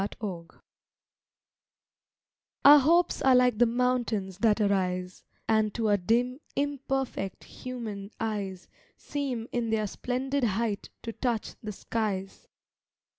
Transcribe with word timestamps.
HOPES 0.19 0.55
Our 2.65 2.79
hopes 2.79 3.21
are 3.21 3.35
like 3.35 3.59
the 3.59 3.67
mountains 3.67 4.39
that 4.39 4.59
arise, 4.59 5.23
And 5.47 5.75
to 5.75 5.89
our 5.89 5.97
dim, 5.97 6.39
imperfect, 6.55 7.43
human 7.43 8.09
eyes 8.19 8.67
Seem 8.97 9.47
in 9.51 9.69
their 9.69 9.85
splendid 9.85 10.43
height 10.43 10.89
to 11.03 11.13
touch 11.13 11.53
the 11.61 11.71
skies. 11.71 12.47